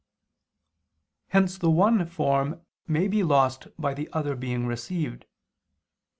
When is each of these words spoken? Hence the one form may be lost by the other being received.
Hence 1.27 1.59
the 1.59 1.69
one 1.69 2.07
form 2.07 2.61
may 2.87 3.07
be 3.07 3.21
lost 3.21 3.67
by 3.77 3.93
the 3.93 4.09
other 4.11 4.35
being 4.35 4.65
received. 4.65 5.25